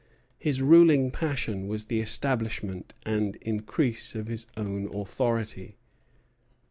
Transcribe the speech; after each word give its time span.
His 0.39 0.63
ruling 0.63 1.11
passion 1.11 1.67
was 1.67 1.85
the 1.85 1.99
establishment 2.01 2.95
and 3.05 3.35
increase 3.35 4.15
of 4.15 4.29
his 4.29 4.47
own 4.57 4.91
authority. 4.95 5.77